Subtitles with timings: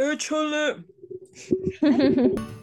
[0.00, 0.82] Échale.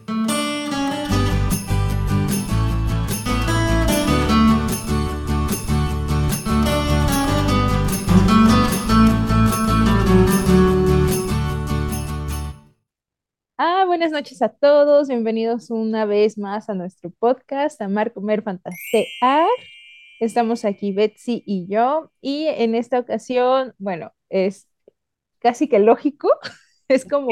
[13.60, 19.48] Ah, buenas noches a todos, bienvenidos una vez más a nuestro podcast, Amar, Comer, Fantasear.
[20.20, 24.68] Estamos aquí Betsy y yo, y en esta ocasión, bueno, es
[25.40, 26.28] casi que lógico,
[26.88, 27.28] es como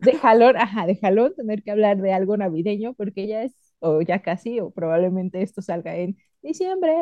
[0.00, 4.02] de jalón, ajá, de jalón tener que hablar de algo navideño, porque ya es, o
[4.02, 6.94] ya casi, o probablemente esto salga en diciembre.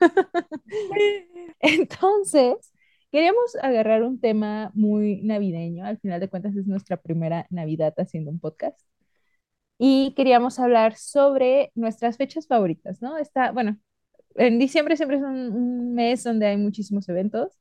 [1.60, 2.72] Entonces,
[3.10, 8.30] queríamos agarrar un tema muy navideño, al final de cuentas es nuestra primera Navidad haciendo
[8.30, 8.80] un podcast.
[9.78, 13.16] Y queríamos hablar sobre nuestras fechas favoritas, ¿no?
[13.16, 13.78] Está, bueno,
[14.36, 17.58] en diciembre siempre es un, un mes donde hay muchísimos eventos.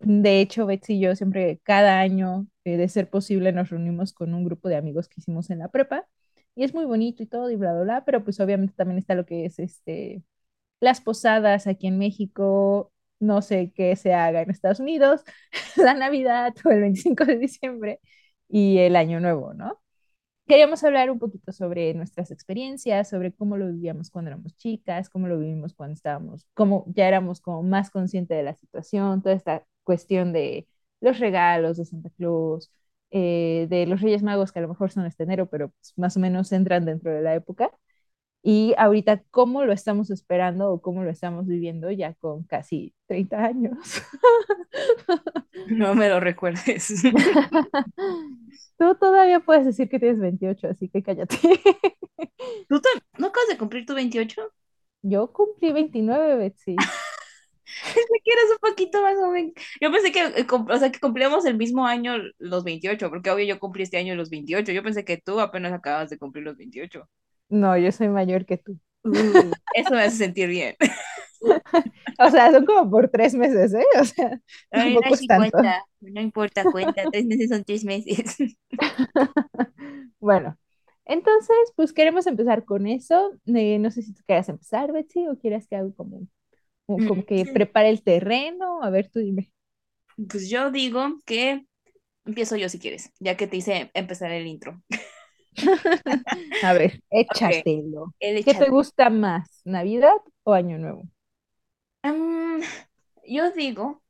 [0.00, 4.34] De hecho, Betsy y yo siempre, cada año, eh, de ser posible, nos reunimos con
[4.34, 6.06] un grupo de amigos que hicimos en la prepa.
[6.54, 9.26] Y es muy bonito y todo, y bla, bla, pero pues obviamente también está lo
[9.26, 10.22] que es este,
[10.80, 15.24] las posadas aquí en México, no sé qué se haga en Estados Unidos,
[15.76, 18.00] la Navidad o el 25 de diciembre
[18.48, 19.80] y el Año Nuevo, ¿no?
[20.46, 25.26] Queríamos hablar un poquito sobre nuestras experiencias, sobre cómo lo vivíamos cuando éramos chicas, cómo
[25.28, 29.66] lo vivimos cuando estábamos, cómo ya éramos como más conscientes de la situación, toda esta
[29.86, 30.68] cuestión de
[31.00, 32.72] los regalos de Santa Claus,
[33.12, 36.18] eh, de los Reyes Magos, que a lo mejor son este enero, pero pues, más
[36.18, 37.70] o menos entran dentro de la época.
[38.42, 43.44] Y ahorita, ¿cómo lo estamos esperando o cómo lo estamos viviendo ya con casi 30
[43.44, 43.78] años?
[45.68, 46.92] No me lo recuerdes.
[48.78, 51.38] Tú todavía puedes decir que tienes 28, así que cállate.
[52.68, 54.52] ¿Tú te- no acabas de cumplir tu 28?
[55.02, 56.76] Yo cumplí 29, Betsy.
[57.82, 59.52] Que eras un poquito más joven.
[59.80, 63.44] Yo pensé que, eh, o sea, que cumplíamos el mismo año los 28, porque obvio
[63.44, 64.72] yo cumplí este año los 28.
[64.72, 67.08] Yo pensé que tú apenas acabas de cumplir los 28.
[67.48, 68.78] No, yo soy mayor que tú.
[69.04, 70.74] Uh, eso me hace sentir bien.
[72.18, 73.84] O sea, son como por tres meses, ¿eh?
[74.00, 74.40] O sea,
[74.70, 78.36] Ay, no, cuenta, no importa, cuenta, tres meses son tres meses.
[80.18, 80.58] Bueno,
[81.04, 83.38] entonces, pues queremos empezar con eso.
[83.46, 86.26] Eh, no sé si tú quieras empezar, Betsy, o quieras que haga como, como,
[86.86, 88.82] como que prepare el terreno.
[88.82, 89.50] A ver, tú dime.
[90.28, 91.66] Pues yo digo que
[92.24, 94.82] empiezo yo si quieres, ya que te hice empezar el intro.
[96.62, 98.14] A ver, échatelo.
[98.20, 101.04] El ¿Qué te gusta más, Navidad o Año Nuevo?
[102.02, 102.60] Mm,
[103.26, 104.02] yo digo,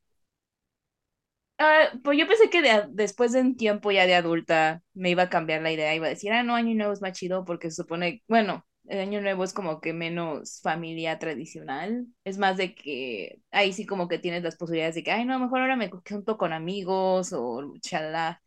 [1.57, 5.23] ah, pues yo pensé que de después de un tiempo ya de adulta me iba
[5.23, 7.69] a cambiar la idea, iba a decir, ah, no, Año Nuevo es más chido porque
[7.69, 12.73] se supone, bueno, el Año Nuevo es como que menos familia tradicional, es más de
[12.75, 15.89] que ahí sí como que tienes las posibilidades de que, ay, no, mejor ahora me
[15.89, 18.41] junto con amigos o chalá,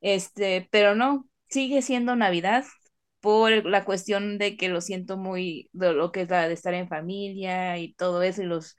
[0.00, 2.64] este, pero no, sigue siendo Navidad
[3.20, 6.74] por la cuestión de que lo siento muy, de lo que es la de estar
[6.74, 8.76] en familia y todo eso y los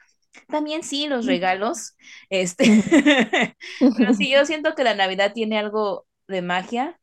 [0.48, 1.96] también sí, los regalos,
[2.30, 2.66] este,
[3.98, 7.00] pero sí, yo siento que la Navidad tiene algo de magia.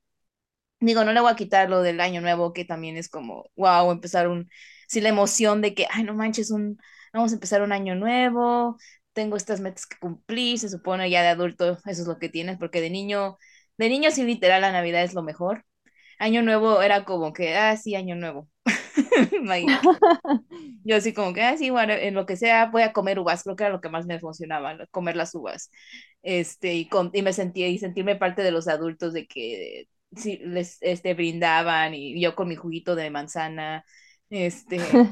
[0.80, 3.90] Digo, no le voy a quitar lo del Año Nuevo, que también es como, wow,
[3.90, 4.50] empezar un,
[4.88, 6.78] sí, la emoción de que, ay, no manches, un,
[7.14, 8.76] vamos a empezar un año nuevo,
[9.14, 12.58] tengo estas metas que cumplir, se supone ya de adulto, eso es lo que tienes,
[12.58, 13.38] porque de niño,
[13.78, 15.64] de niño sí, literal, la Navidad es lo mejor.
[16.18, 18.48] Año Nuevo era como que, ah, sí, Año Nuevo.
[20.84, 23.42] Yo así como que, ah, sí, bueno, en lo que sea voy a comer uvas,
[23.42, 25.70] creo que era lo que más me emocionaba, lo- comer las uvas.
[26.22, 30.38] Este, y, con, y me sentía, y sentirme parte de los adultos de que sí,
[30.42, 33.84] les este, brindaban y yo con mi juguito de manzana,
[34.30, 35.06] este,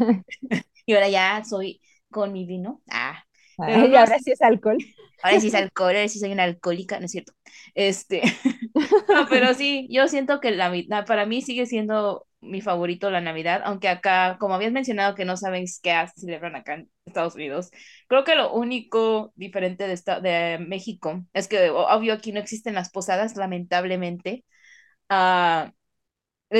[0.87, 3.25] y ahora ya soy con mi vino, ah,
[3.67, 4.79] Ay, ahora sí es alcohol.
[5.23, 7.33] ahora sí es alcohol, ahora sí soy una alcohólica, no es cierto,
[7.75, 8.23] este,
[9.13, 13.11] no, pero sí, yo siento que la, mi- la- para mí sigue siendo mi favorito
[13.11, 17.35] la Navidad, aunque acá, como habías mencionado que no sabéis qué celebran acá en Estados
[17.37, 17.71] Unidos,
[18.09, 22.75] creo que lo único diferente de, esta- de México es que, obvio, aquí no existen
[22.75, 24.45] las posadas, lamentablemente.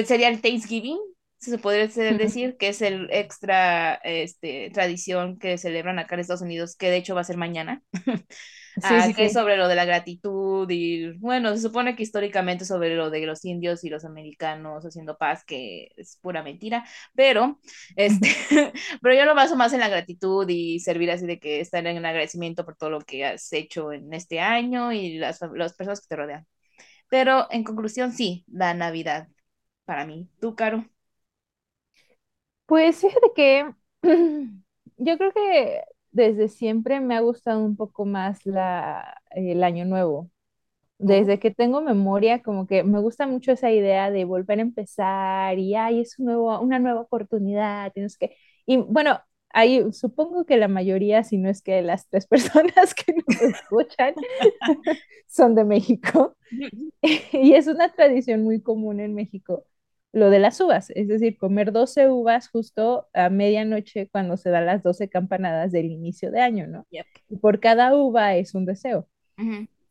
[0.07, 0.99] Sería el Thanksgiving,
[1.39, 6.75] se podría decir, que es el extra este, tradición que celebran acá en Estados Unidos,
[6.77, 7.83] que de hecho va a ser mañana.
[8.81, 9.35] Sí, Ah, sí, que es sí.
[9.35, 13.45] sobre lo de la gratitud y bueno, se supone que históricamente sobre lo de los
[13.45, 16.85] indios y los americanos haciendo paz, que es pura mentira,
[17.15, 17.61] pero
[17.95, 18.29] este,
[19.01, 22.05] pero yo lo baso más en la gratitud y servir así de que estar en
[22.05, 26.09] agradecimiento por todo lo que has hecho en este año y las, las personas que
[26.09, 26.47] te rodean.
[27.15, 29.29] Pero en conclusión, sí, la Navidad
[29.87, 30.29] para mí.
[30.41, 30.85] ¿Tú, Caro?
[32.67, 33.75] Pues fíjate que
[34.97, 35.83] yo creo que
[36.13, 40.31] desde siempre me ha gustado un poco más la, el Año Nuevo.
[40.99, 45.59] Desde que tengo memoria, como que me gusta mucho esa idea de volver a empezar
[45.59, 47.93] y ay, es un nuevo, una nueva oportunidad.
[47.93, 48.37] Tienes que...
[48.67, 49.21] Y bueno,
[49.55, 54.15] ahí supongo que la mayoría, si no es que las tres personas que nos escuchan,
[55.27, 56.37] son de México.
[57.33, 59.65] y es una tradición muy común en México
[60.15, 64.65] lo de las uvas, es decir, comer 12 uvas justo a medianoche cuando se dan
[64.65, 66.87] las 12 campanadas del inicio de año, ¿no?
[66.91, 67.07] Yep.
[67.31, 69.09] Y por cada uva es un deseo.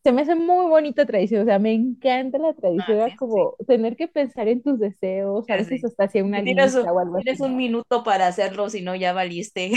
[0.04, 3.18] Se me hace muy bonita tradición, o sea, me encanta la tradición, Ah, sí.
[3.18, 7.00] como tener que pensar en tus deseos, a veces hasta hacía una Tienes un, o
[7.00, 7.56] algo así, tienes un ¿no?
[7.56, 9.72] minuto para hacerlo, si no ya valiste.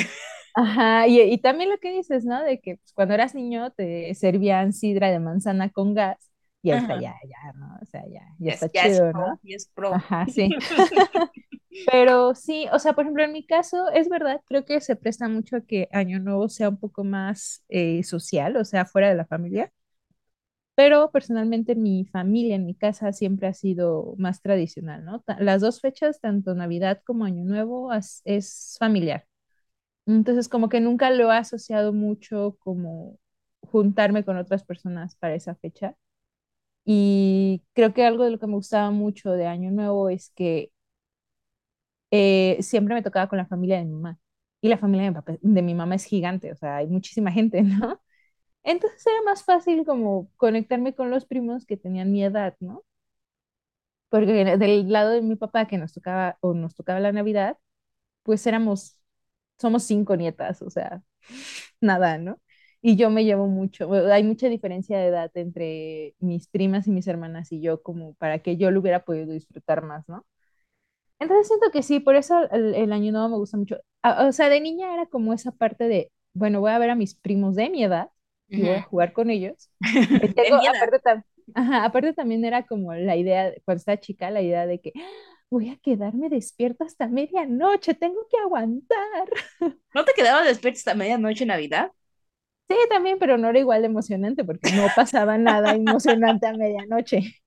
[0.54, 2.42] Ajá, y, y también lo que dices, ¿no?
[2.42, 6.30] De que pues, cuando eras niño te servían sidra de manzana con gas
[6.62, 6.96] y ahorita Ajá.
[6.96, 7.76] ya, ya, ¿no?
[7.82, 9.40] O sea, ya, ya Yes, está ya es chido, pro, ¿no?
[9.44, 9.98] es pro.
[9.98, 10.56] Ajá, sí.
[11.84, 15.28] Pero sí, o sea, por ejemplo, en mi caso, es verdad, creo que se presta
[15.28, 19.14] mucho a que Año Nuevo sea un poco más eh, social, o sea, fuera de
[19.14, 19.72] la familia.
[20.76, 25.24] Pero personalmente mi familia, en mi casa, siempre ha sido más tradicional, ¿no?
[25.40, 29.26] Las dos fechas, tanto Navidad como Año Nuevo, es familiar.
[30.06, 33.18] Entonces, como que nunca lo he asociado mucho como
[33.62, 35.96] juntarme con otras personas para esa fecha.
[36.84, 40.72] Y creo que algo de lo que me gustaba mucho de Año Nuevo es que
[42.10, 44.18] eh, siempre me tocaba con la familia de mi mamá.
[44.60, 47.30] Y la familia de mi, papá- de mi mamá es gigante, o sea, hay muchísima
[47.32, 48.00] gente, ¿no?
[48.66, 52.84] Entonces era más fácil como conectarme con los primos que tenían mi edad, ¿no?
[54.08, 57.58] Porque del lado de mi papá que nos tocaba o nos tocaba la Navidad,
[58.22, 59.00] pues éramos,
[59.58, 61.02] somos cinco nietas, o sea,
[61.80, 62.40] nada, ¿no?
[62.82, 67.08] Y yo me llevo mucho, hay mucha diferencia de edad entre mis primas y mis
[67.08, 70.26] hermanas y yo como para que yo lo hubiera podido disfrutar más, ¿no?
[71.18, 73.78] Entonces siento que sí, por eso el, el año nuevo me gusta mucho.
[74.28, 77.14] O sea, de niña era como esa parte de, bueno, voy a ver a mis
[77.14, 78.10] primos de mi edad
[78.54, 79.70] y voy a jugar con ellos.
[80.20, 84.42] Eh, tengo, aparte, tam- ajá, aparte también era como la idea, cuando estaba chica, la
[84.42, 85.00] idea de que "Ah,
[85.50, 89.28] voy a quedarme despierta hasta medianoche, tengo que aguantar.
[89.94, 91.90] ¿No te quedabas despierto hasta medianoche en Navidad?
[92.68, 97.20] Sí, también, pero no era igual de emocionante porque no pasaba nada emocionante a medianoche.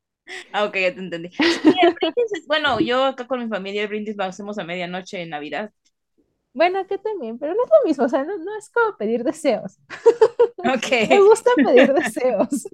[0.51, 1.29] Ah, ok, ya te entendí.
[1.63, 4.63] Sí, el brindis es, bueno, yo acá con mi familia el brindis lo hacemos a
[4.63, 5.71] medianoche en Navidad.
[6.53, 9.23] Bueno, que también, pero no es lo mismo, o sea, no, no es como pedir
[9.23, 9.79] deseos.
[10.63, 12.69] Ok, Me gusta pedir deseos.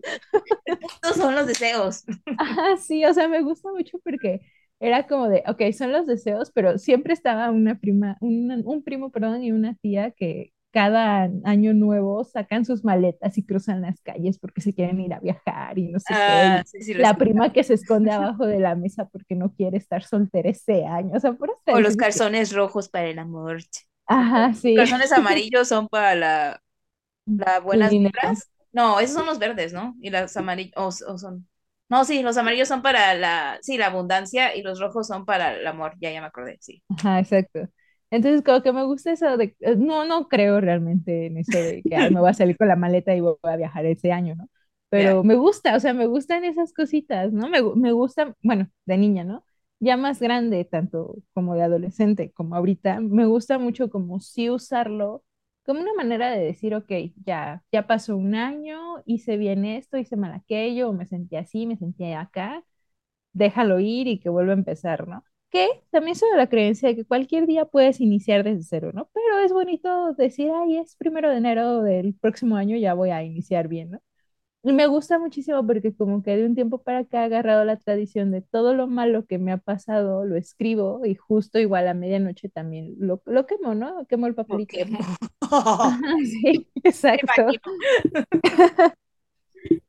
[0.80, 2.04] estos son los deseos.
[2.38, 4.42] Ajá, sí, o sea, me gusta mucho porque
[4.80, 9.10] era como de, ok, son los deseos, pero siempre estaba una prima, una- un primo,
[9.12, 14.39] perdón, y una tía que cada año nuevo sacan sus maletas y cruzan las calles
[14.39, 16.33] porque se quieren ir a viajar y no sé qué.
[16.33, 19.77] Ah, sí, sí, la prima que se esconde abajo de la mesa porque no quiere
[19.77, 21.13] estar soltera ese año.
[21.16, 21.95] O sea, puras O los que...
[21.95, 23.60] calzones rojos para el amor.
[24.07, 28.50] Ajá, Los sí, calzones amarillos son para la, el buenas vibras.
[28.71, 29.95] No, esos son los verdes, ¿no?
[30.01, 31.48] Y los amarillos, o, o son.
[31.89, 35.54] No, sí, los amarillos son para la, sí, la abundancia y los rojos son para
[35.56, 35.94] el amor.
[36.00, 36.83] Ya, ya me acordé, sí.
[36.89, 37.69] Ajá, exacto.
[38.15, 41.83] Entonces, como que me gusta eso de, eh, no, no creo realmente en eso de
[41.85, 44.35] que ay, me voy a salir con la maleta y voy a viajar ese año,
[44.35, 44.50] ¿no?
[44.89, 47.50] Pero me gusta, o sea, me gustan esas cositas, ¿no?
[47.50, 49.44] Me, me gusta, bueno, de niña, ¿no?
[49.79, 55.23] Ya más grande, tanto como de adolescente, como ahorita, me gusta mucho como sí usarlo
[55.65, 56.91] como una manera de decir, ok,
[57.25, 61.65] ya, ya pasó un año, hice bien esto, hice mal aquello, o me sentí así,
[61.65, 62.63] me sentí acá,
[63.33, 65.23] déjalo ir y que vuelva a empezar, ¿no?
[65.52, 69.09] Que también soy de la creencia de que cualquier día puedes iniciar desde cero, ¿no?
[69.14, 73.23] Pero es bonito decir, ay, es primero de enero del próximo año, ya voy a
[73.23, 73.99] iniciar bien, ¿no?
[74.64, 77.78] Y me gusta muchísimo porque como que de un tiempo para acá he agarrado la
[77.78, 81.94] tradición de todo lo malo que me ha pasado, lo escribo y justo igual a
[81.94, 84.07] medianoche también lo, lo quemo, ¿no?
[84.07, 84.75] Quemo el papelito.
[84.75, 85.02] Pokémon.
[85.42, 87.45] Ajá, sí, exacto.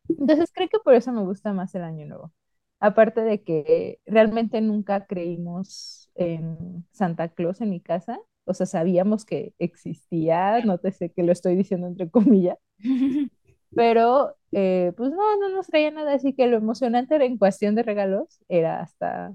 [0.09, 2.33] Entonces creo que por eso me gusta más el año nuevo.
[2.81, 8.19] Aparte de que realmente nunca creímos en Santa Claus en mi casa.
[8.45, 12.59] O sea, sabíamos que existía, no te sé que lo estoy diciendo entre comillas,
[13.75, 17.75] pero eh, pues no, no nos traía nada, así que lo emocionante era en cuestión
[17.75, 19.35] de regalos era hasta,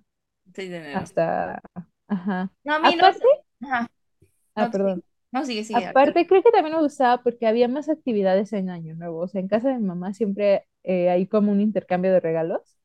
[0.56, 1.62] 6 de hasta,
[2.08, 2.52] ajá.
[2.64, 3.06] No, a mí no.
[3.06, 3.26] Aparte,
[3.64, 3.92] Ajá.
[4.56, 5.04] ah, No, perdón.
[5.34, 9.20] No, sigue, Aparte, creo que también me gustaba porque había más actividades en Año Nuevo.
[9.20, 12.78] O sea, en casa de mi mamá siempre eh, hay como un intercambio de regalos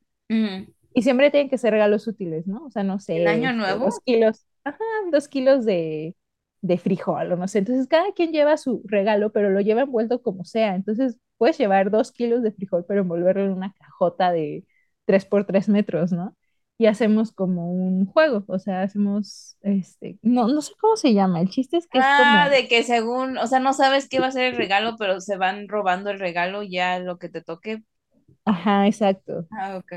[0.93, 2.65] Y siempre tienen que ser regalos útiles, ¿no?
[2.65, 3.85] O sea, no ¿El sé, año este, nuevo?
[3.85, 4.79] dos kilos, ajá,
[5.11, 6.15] dos kilos de,
[6.61, 7.59] de frijol o no sé.
[7.59, 10.75] Entonces, cada quien lleva su regalo, pero lo lleva envuelto como sea.
[10.75, 14.65] Entonces, puedes llevar dos kilos de frijol, pero envolverlo en una cajota de
[15.05, 16.35] tres por tres metros, ¿no?
[16.79, 21.41] Y hacemos como un juego, o sea, hacemos, este, no, no sé cómo se llama.
[21.41, 24.19] El chiste es que es Ah, como de que según, o sea, no sabes qué
[24.19, 27.41] va a ser el regalo, pero se van robando el regalo ya lo que te
[27.41, 27.83] toque.
[28.45, 29.47] Ajá, exacto.
[29.51, 29.93] Ah, ok.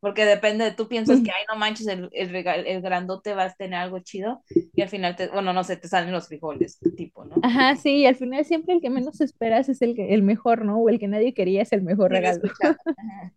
[0.00, 3.54] Porque depende, tú piensas que, ay, no manches, el, el, rega- el grandote va a
[3.54, 4.42] tener algo chido
[4.74, 7.36] y al final, te, bueno, no sé, te salen los frijoles, tipo, ¿no?
[7.42, 10.64] Ajá, sí, y al final siempre el que menos esperas es el, que- el mejor,
[10.64, 10.78] ¿no?
[10.80, 12.42] O el que nadie quería es el mejor regalo.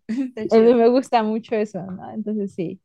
[0.76, 2.10] me gusta mucho eso, ¿no?
[2.12, 2.80] Entonces sí.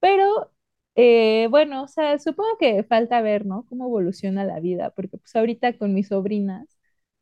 [0.00, 0.52] Pero,
[0.96, 3.64] eh, bueno, o sea, supongo que falta ver, ¿no?
[3.68, 6.77] Cómo evoluciona la vida, porque pues ahorita con mis sobrinas,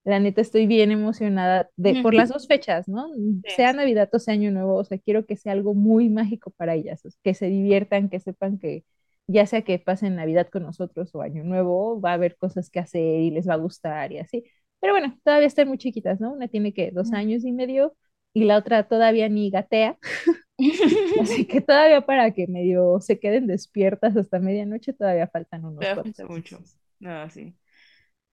[0.07, 3.11] la neta estoy bien emocionada de, por las dos fechas, ¿no?
[3.57, 3.73] Sea.
[3.73, 7.03] Navidad o sea Año Nuevo, o sea, quiero que sea algo muy mágico para ellas,
[7.25, 8.85] que se diviertan, que sepan que
[9.27, 12.79] ya sea que pasen Navidad con nosotros o Año Nuevo, va a haber cosas que
[12.79, 14.45] hacer y les va a gustar y así.
[14.79, 16.33] Pero bueno, todavía están muy chiquitas, ¿no?
[16.33, 17.97] Una tiene que dos años y medio
[18.33, 19.99] y la otra todavía ni gatea.
[21.21, 26.27] Así que todavía para que medio se queden despiertas hasta medianoche, todavía faltan unos falta
[26.27, 26.61] mucho.
[27.01, 27.57] No, sí.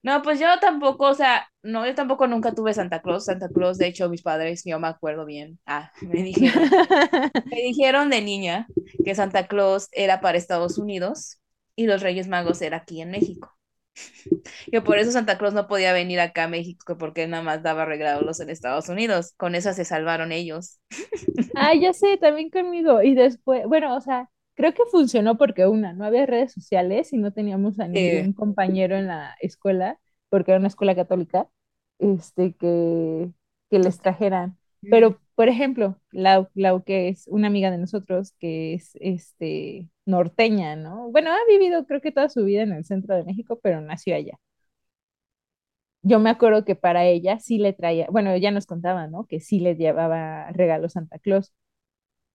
[0.03, 3.25] No, pues yo tampoco, o sea, no, yo tampoco nunca tuve Santa Claus.
[3.25, 5.60] Santa Claus, de hecho, mis padres, yo me acuerdo bien.
[5.65, 6.69] Ah, me dijeron,
[7.45, 8.67] me dijeron de niña
[9.05, 11.39] que Santa Claus era para Estados Unidos
[11.75, 13.50] y los Reyes Magos era aquí en México.
[14.72, 17.63] Que por eso Santa Claus no podía venir acá a México porque él nada más
[17.63, 19.33] daba regalos en Estados Unidos.
[19.38, 20.79] Con eso se salvaron ellos.
[21.55, 23.01] Ah, ya sé, también conmigo.
[23.01, 27.17] Y después, bueno, o sea, creo que funcionó porque una, no había redes sociales y
[27.17, 31.50] no teníamos a Eh, ningún compañero en la escuela, porque era una escuela católica,
[32.00, 33.31] este, que,
[33.69, 34.57] que les trajeran.
[34.83, 39.89] mm, Pero, por ejemplo, Lau, Lau, que es una amiga de nosotros, que es, este,
[40.05, 41.10] norteña, ¿no?
[41.12, 44.15] Bueno, ha vivido creo que toda su vida en el centro de México, pero nació
[44.15, 44.38] allá.
[46.01, 49.25] Yo me acuerdo que para ella sí le traía, bueno, ella nos contaba, ¿no?
[49.25, 51.53] Que sí le llevaba regalos Santa Claus.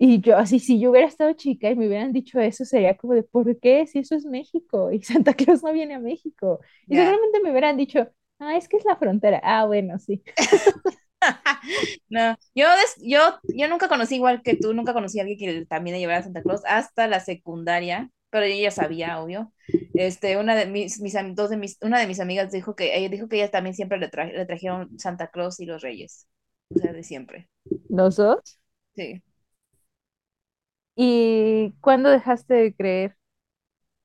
[0.01, 3.15] Y yo, así, si yo hubiera estado chica y me hubieran dicho eso, sería como
[3.15, 3.87] de, ¿por qué?
[3.87, 6.61] Si eso es México y Santa Claus no viene a México.
[6.89, 9.41] Y seguramente me hubieran dicho, ah, es que es la frontera.
[9.43, 10.23] Ah, bueno, sí.
[12.09, 15.67] No, yo, des- yo, yo nunca conocí igual que tú, nunca conocí a alguien que
[15.67, 19.53] también le llevara a Santa Claus hasta la secundaria, pero yo ya sabía, obvio.
[19.95, 20.99] Este, una de mis,
[21.35, 23.99] dos de mis, una de mis amigas dijo que ella dijo que ella también siempre
[23.99, 26.29] le, tra- le trajeron Santa Claus y los Reyes,
[26.75, 27.49] o sea, de siempre.
[27.89, 28.59] ¿Los dos?
[28.97, 29.23] Sí.
[31.01, 33.17] ¿Y cuándo dejaste de creer?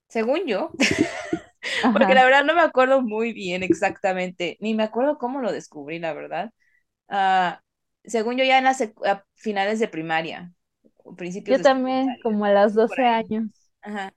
[0.08, 0.72] Según yo,
[1.92, 6.00] porque la verdad no me acuerdo muy bien exactamente, ni me acuerdo cómo lo descubrí,
[6.00, 6.52] la verdad.
[7.10, 7.62] Ah,
[8.06, 10.54] según yo ya en las a finales de primaria,
[11.18, 13.06] principios Yo de también, como a los por 12 ahí.
[13.06, 13.50] años.
[13.82, 14.14] Ajá.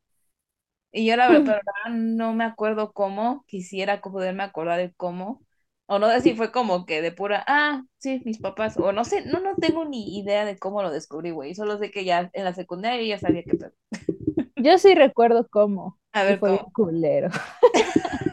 [0.92, 4.95] Y yo la verdad, pero la verdad no me acuerdo cómo, quisiera poderme acordar de
[4.95, 5.46] cómo,
[5.87, 9.05] o no sé si fue como que de pura, ah, sí, mis papás, o no
[9.05, 12.31] sé, no, no tengo ni idea de cómo lo descubrí, güey, solo sé que ya
[12.33, 13.73] en la secundaria ya sabía que pedo.
[14.57, 16.73] Yo sí recuerdo cómo, A ver fue cómo.
[16.73, 17.31] culero.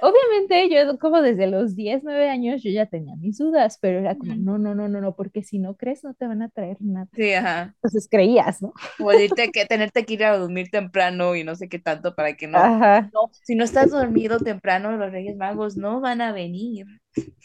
[0.00, 4.16] Obviamente yo como desde los 10 9 años yo ya tenía mis dudas, pero era
[4.16, 6.76] como, no, no, no, no, no, porque si no crees no te van a traer
[6.80, 7.08] nada.
[7.14, 7.74] Sí, ajá.
[7.76, 8.72] Entonces creías, ¿no?
[8.96, 12.36] O irte que tenerte que ir a dormir temprano y no sé qué tanto para
[12.36, 16.32] que no, Ajá, no, si no estás dormido temprano, los Reyes Magos no van a
[16.32, 16.86] venir.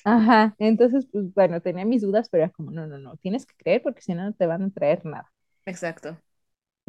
[0.04, 0.56] ajá.
[0.60, 3.82] Entonces, pues bueno, tenía mis dudas, pero era como, no, no, no, tienes que creer
[3.84, 5.32] porque si no, no te van a traer nada.
[5.66, 6.18] Exacto.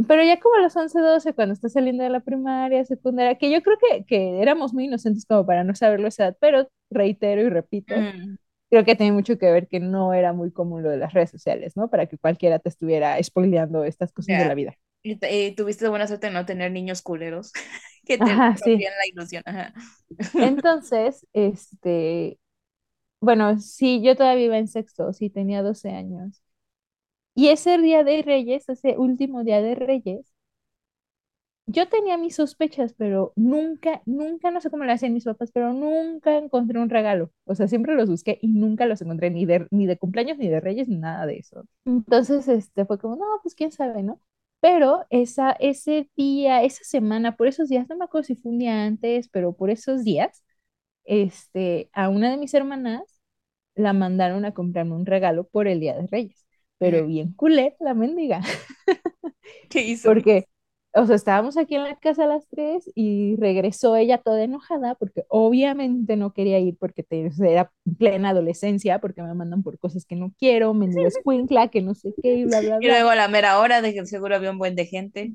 [0.08, 3.50] Pero ya como a los 11 12 cuando estás saliendo de la primaria, secundaria, que
[3.50, 7.42] yo creo que, que éramos muy inocentes como para no saberlo esa edad, pero reitero
[7.42, 8.36] y repito, Mm,
[8.70, 11.30] creo que tiene mucho que ver que no era muy común lo de las redes
[11.30, 11.90] sociales, ¿no?
[11.90, 14.76] Para que cualquiera te estuviera spoileando estas cosas de la vida.
[15.02, 17.52] Y, te- y tuviste buena suerte de no tener niños culeros
[18.06, 18.90] que te Ajá, sí.
[18.98, 19.42] la ilusión.
[19.46, 19.74] Ajá.
[20.38, 22.38] Entonces, este,
[23.20, 26.43] bueno, sí, yo todavía iba en sexto, sí, tenía 12 años.
[27.34, 30.34] Y ese día de Reyes, ese último día de Reyes,
[31.66, 35.72] yo tenía mis sospechas, pero nunca, nunca, no sé cómo lo hacían mis papás, pero
[35.72, 37.30] nunca encontré un regalo.
[37.44, 40.48] O sea, siempre los busqué y nunca los encontré, ni de, ni de cumpleaños, ni
[40.48, 41.66] de Reyes, ni nada de eso.
[41.86, 44.20] Entonces, este, fue como, no, pues quién sabe, ¿no?
[44.60, 48.58] Pero esa, ese día, esa semana, por esos días, no me acuerdo si fue un
[48.58, 50.44] día antes, pero por esos días,
[51.04, 53.02] este, a una de mis hermanas
[53.76, 56.43] la mandaron a comprarme un regalo por el Día de Reyes,
[56.84, 58.40] pero bien culé la mendiga,
[59.68, 60.14] ¿Qué hizo?
[60.14, 60.46] porque,
[60.94, 64.94] o sea, estábamos aquí en la casa a las tres y regresó ella toda enojada
[64.96, 70.04] porque obviamente no quería ir porque te- era plena adolescencia, porque me mandan por cosas
[70.06, 72.88] que no quiero, mendiga escuincla, que no sé qué y bla, bla, Y bla.
[72.88, 75.34] luego a la mera hora de que seguro había un buen de gente.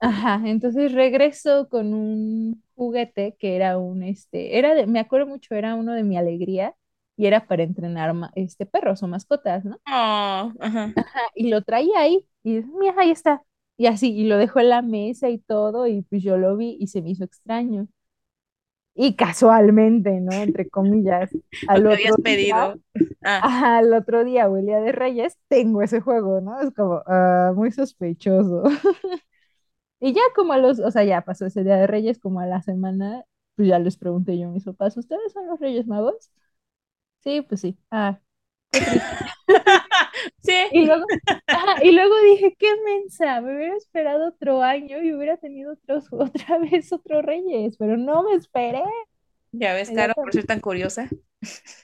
[0.00, 5.54] Ajá, entonces regresó con un juguete que era un, este, era de, me acuerdo mucho,
[5.54, 6.74] era uno de mi alegría
[7.16, 9.80] y era para entrenar este, perros o mascotas, ¿no?
[9.86, 10.96] Oh, ajá.
[10.96, 13.42] Ajá, y lo traía ahí y mira, ahí está.
[13.76, 16.76] Y así, y lo dejó en la mesa y todo y pues yo lo vi
[16.80, 17.88] y se me hizo extraño.
[18.94, 20.42] Y casualmente, ¿no?
[20.42, 22.80] Entre comillas, al Lo que otro habías día, pedido.
[23.24, 26.60] Ah, ajá, al otro día o el día de Reyes, tengo ese juego, ¿no?
[26.60, 28.64] Es como ah, muy sospechoso.
[30.00, 32.46] Y ya como a los, o sea, ya pasó ese día de Reyes, como a
[32.46, 33.24] la semana,
[33.56, 36.30] pues ya les pregunté yo a mis papás, ¿ustedes son los Reyes Magos?
[37.24, 37.78] Sí, pues sí.
[37.90, 38.20] Ah,
[38.72, 39.02] qué
[40.42, 40.52] sí.
[40.72, 41.04] Y luego,
[41.50, 46.06] ajá, y luego dije, qué mensa, me hubiera esperado otro año y hubiera tenido otros,
[46.12, 48.82] otra vez otro Reyes, pero no me esperé.
[49.52, 51.08] Ya ves, Caro, por ser tan curiosa.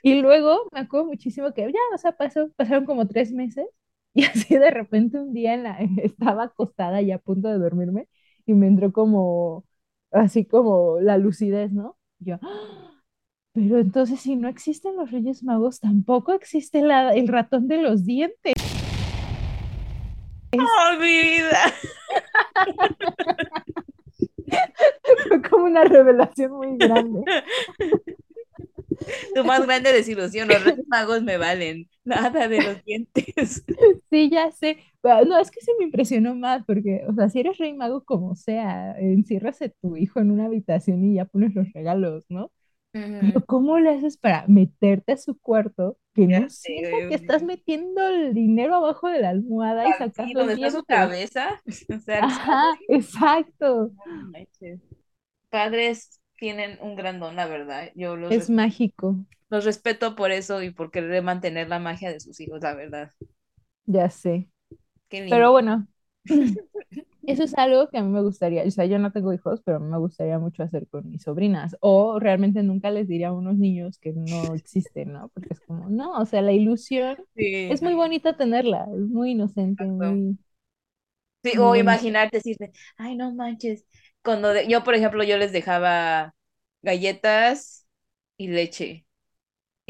[0.02, 3.66] Y luego me acuerdo muchísimo que ya, o sea, pasó, pasaron como tres meses
[4.14, 8.08] y así de repente un día en la, estaba acostada y a punto de dormirme
[8.46, 9.64] y me entró como,
[10.10, 11.98] así como la lucidez, ¿no?
[12.18, 12.99] Y yo, "Ah,
[13.52, 18.04] pero entonces si no existen los Reyes Magos, tampoco existe la, el ratón de los
[18.04, 18.54] dientes.
[20.52, 21.72] ¡Oh, mi vida!
[25.28, 27.22] Fue como una revelación muy grande.
[29.34, 31.88] Tu más grande desilusión, los Reyes Magos me valen.
[32.04, 33.64] Nada de los dientes.
[34.10, 34.78] Sí, ya sé.
[35.00, 38.04] Pero no, es que se me impresionó más porque, o sea, si eres rey mago
[38.04, 42.50] como sea, encierras a tu hijo en una habitación y ya pones los regalos, ¿no?
[43.46, 46.68] ¿Cómo le haces para meterte a su cuarto que Ya no sé,
[47.08, 50.84] que estás metiendo el dinero abajo de la almohada y Sí, sacando donde está su
[50.84, 51.62] cabeza.
[51.96, 53.92] O sea, Ajá, exacto.
[55.50, 57.90] Padres tienen un gran don, la verdad.
[57.94, 59.16] Yo los, Es mágico,
[59.50, 63.10] los respeto por eso y por querer mantener la magia de sus hijos, la verdad.
[63.86, 64.48] ya sé.
[65.08, 65.36] Qué lindo.
[65.36, 65.86] Pero bueno,
[67.26, 69.80] eso es algo que a mí me gustaría, o sea, yo no tengo hijos, pero
[69.80, 71.76] me gustaría mucho hacer con mis sobrinas.
[71.80, 75.28] O realmente nunca les diría a unos niños que no existen, ¿no?
[75.30, 79.32] Porque es como, no, o sea, la ilusión Sí, es muy bonita tenerla, es muy
[79.32, 80.38] inocente, muy,
[81.42, 83.86] Sí, o imaginarte decirte, ay, no manches.
[84.22, 86.34] Cuando de- yo, por ejemplo, yo les dejaba
[86.82, 87.86] galletas
[88.36, 89.06] y leche.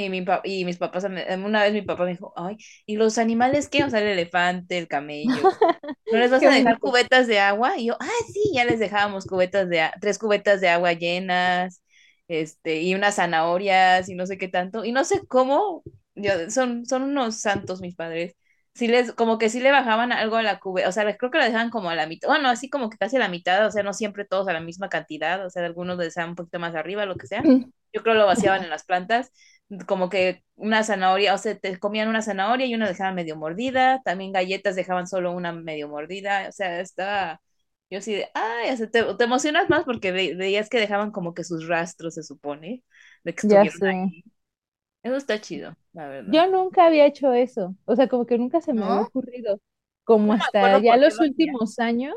[0.04, 3.19] Y, mi y mis papás, me- una vez mi papá me dijo, ay, ¿y los
[3.19, 3.85] animales qué?
[3.85, 5.50] O sea, el elefante, el camello.
[6.11, 7.78] ¿No les vas a dejar cubetas de agua?
[7.78, 11.82] Y yo, ah, sí, ya les dejábamos cubetas de, tres cubetas de agua llenas,
[12.28, 14.84] este, y unas zanahorias y no sé qué tanto.
[14.84, 15.82] Y no sé cómo,
[16.15, 18.34] yo, son, son unos santos mis padres.
[18.75, 21.30] Sí les, como que sí le bajaban algo a la cubeta, o sea, les- creo
[21.30, 23.67] que la dejaban como a la mitad, bueno, así como que casi a la mitad,
[23.67, 26.36] o sea, no siempre todos a la misma cantidad, o sea, algunos les dejaban un
[26.36, 27.49] poquito más arriba, lo que sea.
[27.93, 29.32] Yo creo lo vaciaban en las plantas,
[29.87, 34.00] como que una zanahoria, o sea, te comían una zanahoria y una dejaban medio mordida,
[34.04, 37.41] también galletas dejaban solo una medio mordida, o sea, estaba,
[37.91, 41.13] yo sí de, ay, o sea, te, te emocionas más porque ve- veías que dejaban
[41.13, 42.83] como que sus rastros, se supone,
[43.25, 43.87] de que Ya estuvieron sé.
[43.87, 44.25] ahí.
[45.02, 46.45] Eso está chido, la verdad.
[46.45, 49.02] Yo nunca había hecho eso, o sea, como que nunca se me había ¿No?
[49.02, 49.61] ocurrido,
[50.04, 52.15] como No hasta ya los últimos años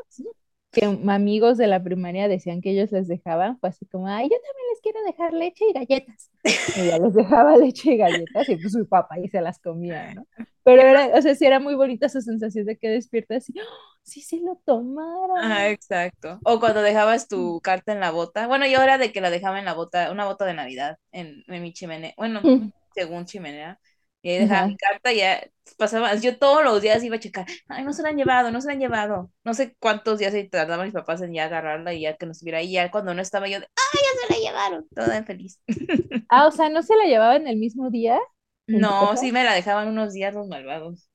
[0.74, 4.36] que amigos de la primaria decían que ellos les dejaban, fue así como, ay, yo
[4.36, 6.30] también les quiero dejar leche y galletas.
[6.74, 10.08] Y ya les dejaba leche y galletas y pues su papá y se las comía,
[10.08, 10.26] ¿no?
[10.64, 13.64] Pero era, o sea, sí era muy bonita esa sensación de que despiertas y, ¡oh!
[14.02, 14.56] sí se lo
[15.34, 15.70] Ajá, tomaron.
[15.70, 16.38] exacto.
[16.44, 18.46] O cuando dejabas tu carta en la bota.
[18.46, 21.42] Bueno, yo era de que la dejaba en la bota, una bota de Navidad en,
[21.48, 22.14] en mi chimenea.
[22.16, 22.48] Bueno,
[22.94, 23.80] según chimenea.
[24.24, 25.42] Y ahí dejaba mi carta y ya
[25.78, 26.14] pasaba.
[26.16, 27.46] Yo todos los días iba a checar.
[27.68, 29.30] Ay, no se la han llevado, no se la han llevado.
[29.44, 32.32] No sé cuántos días se tardaban mis papás en ya agarrarla y ya que no
[32.32, 32.72] estuviera ahí.
[32.72, 34.88] Ya cuando no estaba yo de, ¡ay, ya se la llevaron!
[34.94, 35.60] Toda feliz.
[36.28, 38.20] Ah, o sea, ¿no se la llevaban el mismo día
[38.66, 41.08] No, sí me la dejaban unos días los malvados.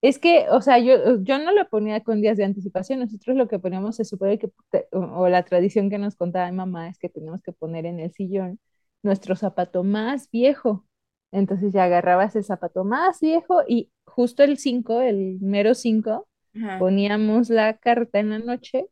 [0.00, 3.00] Es que, o sea, yo, yo no lo ponía con días de anticipación.
[3.00, 4.48] Nosotros lo que poníamos se supone que,
[4.92, 7.98] o, o la tradición que nos contaba mi mamá es que teníamos que poner en
[8.00, 8.60] el sillón
[9.02, 10.86] nuestro zapato más viejo.
[11.32, 16.78] Entonces ya agarrabas el zapato más viejo y justo el 5, el mero 5, Ajá.
[16.78, 18.86] poníamos la carta en la noche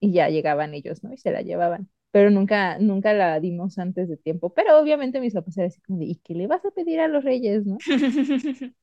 [0.00, 1.12] y ya llegaban ellos, ¿no?
[1.12, 1.88] Y se la llevaban.
[2.10, 4.52] Pero nunca, nunca la dimos antes de tiempo.
[4.54, 7.08] Pero obviamente mis papás eran así como de, ¿y qué le vas a pedir a
[7.08, 7.78] los reyes, no?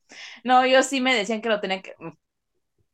[0.43, 1.93] No, yo sí me decían que lo tenía que,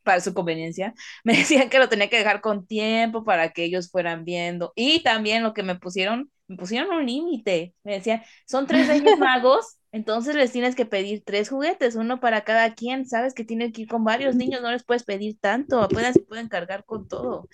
[0.04, 0.94] para su conveniencia,
[1.24, 4.74] me decían que lo tenía que dejar con tiempo para que ellos fueran viendo.
[4.76, 7.76] Y también lo que me pusieron, me pusieron un límite.
[7.84, 12.44] Me decían, son tres reyes magos, entonces les tienes que pedir tres juguetes, uno para
[12.44, 13.06] cada quien.
[13.08, 16.24] Sabes que tienen que ir con varios niños, no les puedes pedir tanto, apenas se
[16.26, 17.48] pueden cargar con todo.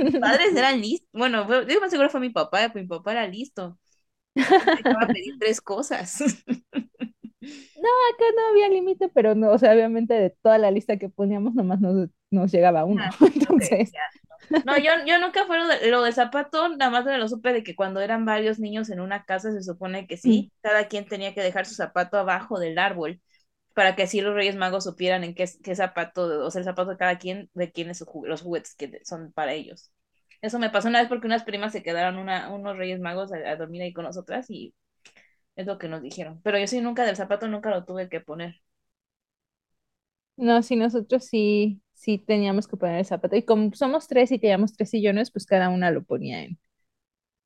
[0.00, 1.08] Mis padres eran listos.
[1.12, 3.78] Bueno, fue- yo más seguro fue mi papá, mi papá era listo.
[4.72, 6.18] Dejaba pedir tres cosas.
[8.14, 11.54] acá no había límite, pero no, o sea, obviamente de toda la lista que poníamos,
[11.54, 13.04] nomás nos, nos llegaba uno.
[13.04, 13.96] Ah, Entonces.
[14.62, 17.52] No, yo, yo nunca fue lo, de, lo del zapato, nada más me lo supe
[17.52, 21.06] de que cuando eran varios niños en una casa se supone que sí, cada quien
[21.08, 23.22] tenía que dejar su zapato abajo del árbol
[23.74, 26.90] para que así los Reyes Magos supieran en qué, qué zapato, o sea, el zapato
[26.92, 29.92] de cada quien, de quién es su los juguetes que son para ellos.
[30.42, 33.36] Eso me pasó una vez porque unas primas se quedaron una, unos Reyes Magos a,
[33.38, 34.74] a dormir ahí con nosotras y
[35.56, 36.40] es lo que nos dijeron.
[36.42, 38.56] Pero yo sí nunca del zapato nunca lo tuve que poner.
[40.36, 43.36] No, sí, nosotros sí, sí teníamos que poner el zapato.
[43.36, 46.58] Y como somos tres y teníamos tres sillones, pues cada una lo ponía en,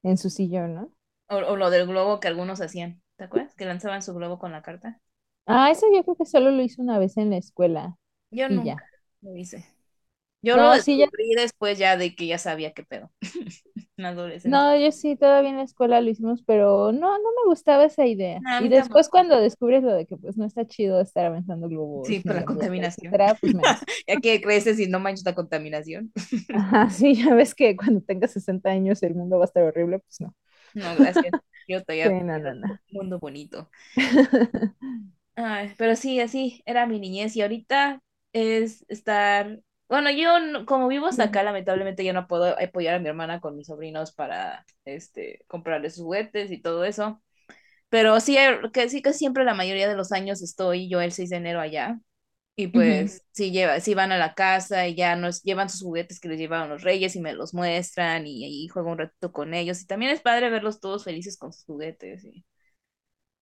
[0.05, 0.93] en su sillón, ¿no?
[1.29, 3.03] O, o lo del globo que algunos hacían.
[3.17, 3.55] ¿Te acuerdas?
[3.55, 5.01] Que lanzaban su globo con la carta.
[5.47, 7.99] Ah, eso yo creo que solo lo hice una vez en la escuela
[8.31, 8.91] Yo nunca ya.
[9.23, 9.65] lo hice.
[10.45, 11.07] Yo lo No, sí, ya.
[11.07, 13.13] descubrí después ya de que ya sabía qué pedo.
[14.43, 18.05] No, yo sí, todavía en la escuela lo hicimos, pero no, no me gustaba esa
[18.07, 18.43] idea.
[18.43, 19.07] No, Y tampoco.
[19.09, 22.37] después cuando descubres lo de que pues no está chido estar aventando globos Sí, por
[22.37, 23.19] la contaminación.
[23.19, 23.53] etcétera, pues.
[24.07, 26.13] Ya que creces y no manches la contaminación.
[26.53, 29.99] Ajá, sí, ya ves que cuando tengas 60 años el mundo va a estar horrible,
[30.01, 30.35] pues no.
[30.73, 31.35] No, gracias.
[31.67, 32.81] Yo Sí, todavía no, quiero no, no.
[32.93, 33.71] un mundo bonito.
[35.37, 38.01] Ay, pero sí, así era mi niñez y ahorita
[38.33, 42.99] es estar, bueno, yo no- como vivo hasta acá, lamentablemente yo no puedo apoyar a
[43.01, 47.23] mi hermana con mis sobrinos para, este, comprarles sus juguetes y todo eso,
[47.91, 51.13] pero sí, eh, que sí que siempre la mayoría de los años estoy yo el
[51.13, 51.99] 6 de enero allá.
[52.57, 56.21] Y pues sí lleva, sí van a la casa y ya nos llevan sus juguetes
[56.21, 59.55] que les llevaron los reyes y me los muestran y ahí juego un ratito con
[59.55, 59.81] ellos.
[59.83, 62.45] Y también es padre verlos todos felices con sus juguetes y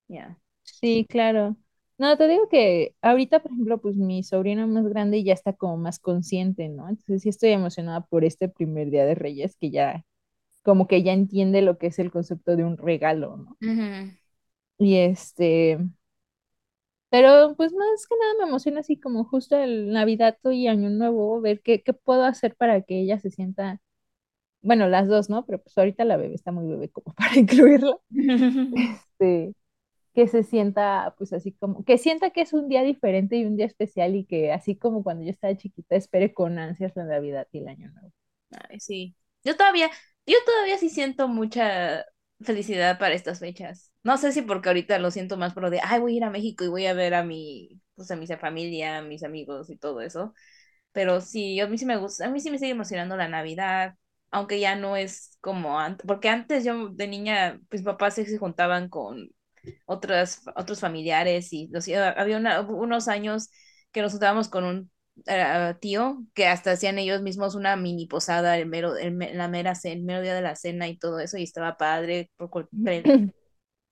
[0.08, 0.36] ya.
[0.64, 1.56] Sí, claro.
[1.98, 5.76] No, te digo que ahorita, por ejemplo, pues mi sobrina más grande ya está como
[5.76, 6.88] más consciente, ¿no?
[6.88, 10.04] Entonces sí estoy emocionada por este primer día de Reyes, que ya
[10.62, 13.58] como que ya entiende lo que es el concepto de un regalo, ¿no?
[14.78, 15.78] Y este,
[17.10, 21.40] pero pues más que nada me emociona así como justo el Navidad y Año Nuevo,
[21.40, 23.80] ver qué, qué puedo hacer para que ella se sienta,
[24.62, 25.46] bueno, las dos, ¿no?
[25.46, 27.96] Pero pues ahorita la bebé está muy bebé como para incluirla.
[28.74, 29.54] Este,
[30.14, 33.56] que se sienta, pues así como, que sienta que es un día diferente y un
[33.56, 37.48] día especial y que así como cuando yo estaba chiquita, espere con ansias la Navidad
[37.52, 38.12] y el Año Nuevo.
[38.68, 39.16] Ay, sí.
[39.44, 39.90] Yo todavía,
[40.26, 42.04] yo todavía sí siento mucha
[42.40, 43.90] felicidad para estas fechas.
[44.02, 46.24] No sé si porque ahorita lo siento más por lo de, ay, voy a ir
[46.24, 49.70] a México y voy a ver a mi, pues a mi familia, a mis amigos
[49.70, 50.34] y todo eso.
[50.92, 53.96] Pero sí, a mí sí me gusta, a mí sí me sigue emocionando la Navidad,
[54.30, 58.38] aunque ya no es como antes, porque antes yo de niña, pues papás sí se
[58.38, 59.30] juntaban con
[59.86, 63.50] otras, otros familiares y los, había una- unos años
[63.92, 64.90] que nos juntábamos con un
[65.26, 69.74] eh, tío que hasta hacían ellos mismos una mini posada el mero, el, la mera
[69.74, 72.68] cena, el mero día de la cena y todo eso y estaba padre, por cual-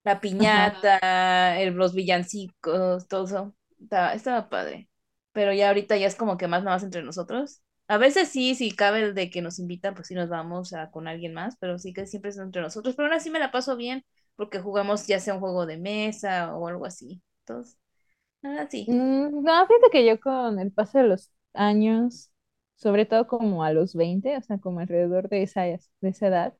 [0.03, 4.89] la piñata, el, los villancicos, todo eso, estaba, estaba padre,
[5.31, 7.61] pero ya ahorita ya es como que más nada más entre nosotros.
[7.87, 10.91] A veces sí, si cabe el de que nos invitan, pues sí nos vamos a,
[10.91, 13.51] con alguien más, pero sí que siempre es entre nosotros, pero aún así me la
[13.51, 17.21] paso bien porque jugamos ya sea un juego de mesa o algo así.
[17.41, 17.77] Entonces,
[18.43, 18.95] nada, sí.
[18.95, 22.31] Mm, No, fíjate que yo con el paso de los años,
[22.75, 26.57] sobre todo como a los 20 o sea, como alrededor de esa, de esa edad,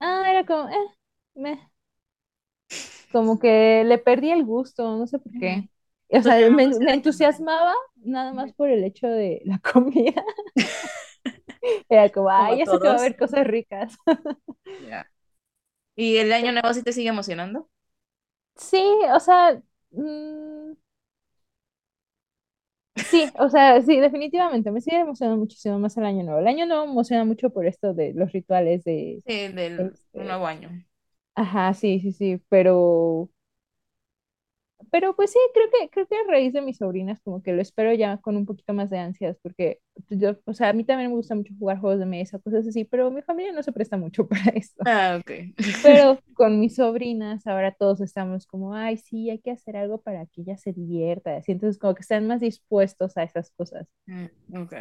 [0.00, 0.76] ah, era como, eh,
[1.36, 1.60] meh,
[3.10, 5.68] como que le perdí el gusto, no sé por qué.
[6.10, 10.24] O sea, me, me entusiasmaba nada más por el hecho de la comida.
[11.88, 13.96] Era como, ay, ya sé que va a haber cosas ricas.
[14.78, 15.06] Ya.
[15.96, 17.68] ¿Y el año nuevo sí te sigue emocionando?
[18.56, 18.78] Sí,
[19.14, 19.60] o sea,
[19.92, 20.72] mm,
[23.10, 26.40] sí, o sea, sí, definitivamente me sigue emocionando muchísimo más el año nuevo.
[26.40, 30.20] El año nuevo me emociona mucho por esto de los rituales de, Sí, del este,
[30.24, 30.70] nuevo año.
[31.34, 33.30] ajá, sí, sí, sí, pero,
[34.90, 37.62] pero pues sí, creo que, creo que a raíz de mis sobrinas como que lo
[37.62, 40.84] espero ya con un poquito más de ansias, porque pues, yo, o sea, a mí
[40.84, 43.72] también me gusta mucho jugar juegos de mesa, cosas así, pero mi familia no se
[43.72, 44.82] presta mucho para esto.
[44.86, 45.30] Ah, ok.
[45.82, 50.26] Pero con mis sobrinas, ahora todos estamos como, ay, sí, hay que hacer algo para
[50.26, 51.36] que ella se divierta.
[51.36, 53.86] Así, entonces, como que están más dispuestos a esas cosas.
[54.06, 54.74] Mm, ok.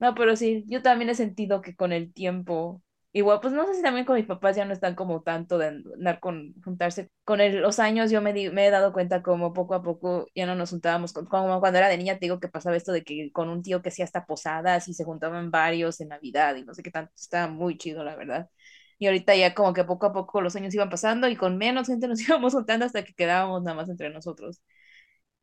[0.00, 2.82] No, pero sí, yo también he sentido que con el tiempo,
[3.14, 5.68] igual, pues no sé si también con mis papás ya no están como tanto de
[5.68, 7.08] andar con juntarse.
[7.24, 10.28] Con el- los años yo me, di- me he dado cuenta como poco a poco
[10.34, 12.92] ya no nos juntábamos, con, como cuando era de niña te digo que pasaba esto
[12.92, 16.56] de que con un tío que hacía hasta posadas y se juntaban varios en Navidad
[16.56, 18.50] y no sé qué tanto, estaba muy chido, la verdad.
[18.98, 21.88] Y ahorita ya como que poco a poco los años iban pasando y con menos
[21.88, 24.60] gente nos íbamos juntando hasta que quedábamos nada más entre nosotros.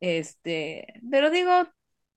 [0.00, 1.50] Este, pero digo,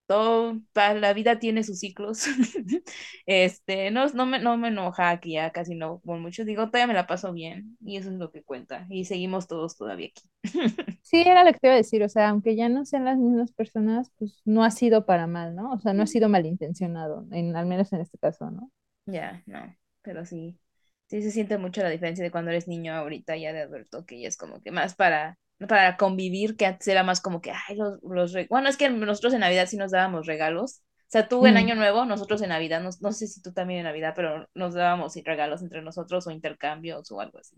[0.06, 2.24] todo, la vida tiene sus ciclos.
[3.26, 6.44] Este, no, no me, no me enoja que ya casi no con mucho.
[6.44, 8.86] Digo, todavía me la paso bien y eso es lo que cuenta.
[8.90, 10.30] Y seguimos todos todavía aquí.
[11.02, 13.16] Sí, era lo que te iba a decir, o sea, aunque ya no sean las
[13.18, 15.72] mismas personas, pues no ha sido para mal, ¿no?
[15.72, 18.70] O sea, no ha sido malintencionado, en, al menos en este caso, ¿no?
[19.06, 20.58] Ya, no, pero sí,
[21.06, 24.20] sí se siente mucho la diferencia de cuando eres niño ahorita ya de adulto, que
[24.20, 25.38] ya es como que más para,
[25.68, 29.34] para convivir, que antes era más como que, ay, los, los, bueno, es que nosotros
[29.34, 32.50] en Navidad sí nos dábamos regalos, O sea, tú en Mm, Año Nuevo, nosotros en
[32.50, 36.26] Navidad, no, no sé si tú también en Navidad, pero nos dábamos regalos entre nosotros
[36.26, 37.56] o intercambios o algo así.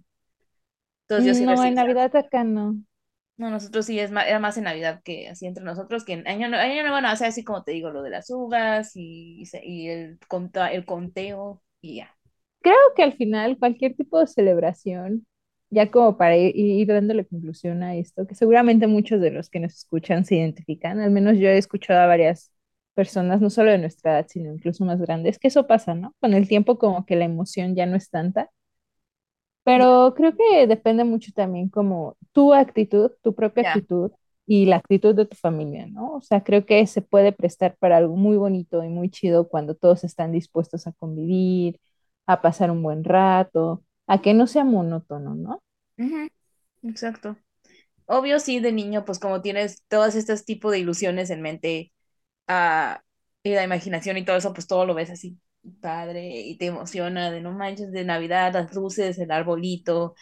[1.08, 1.74] Entonces yo sí No, en.
[1.74, 2.76] Navidad acá no.
[3.36, 6.26] No, nosotros sí es más, era más en Navidad que así entre nosotros, que en
[6.26, 8.92] Año, Nue- Año Nuevo, no, o sea, así como te digo, lo de las uvas
[8.96, 10.18] y, y el,
[10.72, 12.16] el conteo y ya.
[12.62, 15.26] Creo que al final cualquier tipo de celebración,
[15.70, 19.60] ya como para ir, ir dándole conclusión a esto, que seguramente muchos de los que
[19.60, 22.52] nos escuchan se identifican, al menos yo he escuchado a varias
[22.94, 26.14] personas, no solo de nuestra edad, sino incluso más grandes, que eso pasa, ¿no?
[26.20, 28.50] Con el tiempo como que la emoción ya no es tanta,
[29.64, 33.64] pero creo que depende mucho también como tu actitud, tu propia ya.
[33.64, 34.12] actitud
[34.46, 36.14] y la actitud de tu familia, ¿no?
[36.14, 39.74] O sea, creo que se puede prestar para algo muy bonito y muy chido cuando
[39.74, 41.78] todos están dispuestos a convivir,
[42.26, 45.62] a pasar un buen rato, a que no sea monótono, ¿no?
[46.82, 47.36] Exacto.
[48.06, 51.92] Obvio, sí, de niño, pues como tienes todos estos tipos de ilusiones en mente,
[52.48, 53.02] ah,
[53.42, 55.38] y la imaginación y todo eso, pues todo lo ves así,
[55.80, 60.14] padre, y te emociona de no manches, de Navidad, las luces, el arbolito.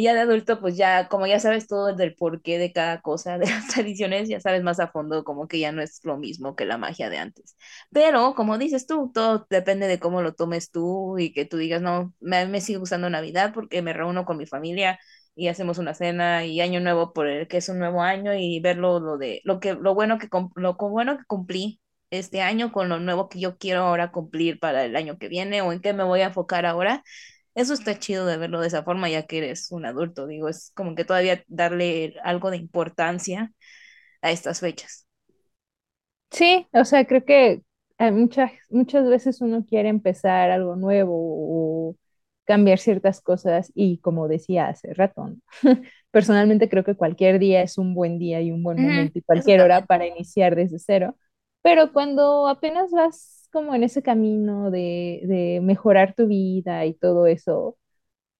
[0.00, 3.36] Y ya de adulto, pues ya, como ya sabes todo del porqué de cada cosa,
[3.38, 6.56] de las tradiciones, ya sabes más a fondo, como que ya no es lo mismo
[6.56, 7.56] que la magia de antes.
[7.92, 11.82] Pero, como dices tú, todo depende de cómo lo tomes tú y que tú digas,
[11.82, 14.98] no, me, me sigue gustando Navidad porque me reúno con mi familia
[15.34, 18.60] y hacemos una cena y año nuevo por el que es un nuevo año y
[18.60, 22.88] verlo lo de lo que lo bueno que lo bueno que cumplí este año con
[22.88, 25.92] lo nuevo que yo quiero ahora cumplir para el año que viene o en qué
[25.92, 27.02] me voy a enfocar ahora.
[27.54, 30.72] Eso está chido de verlo de esa forma ya que eres un adulto, digo, es
[30.74, 33.52] como que todavía darle algo de importancia
[34.22, 35.06] a estas fechas.
[36.30, 37.62] Sí, o sea, creo que
[38.12, 41.96] muchas, muchas veces uno quiere empezar algo nuevo o
[42.44, 45.36] cambiar ciertas cosas y como decía hace rato, ¿no?
[46.10, 49.60] Personalmente creo que cualquier día es un buen día y un buen momento y cualquier
[49.60, 51.16] hora para iniciar desde cero,
[51.62, 57.26] pero cuando apenas vas como en ese camino de, de mejorar tu vida y todo
[57.26, 57.76] eso,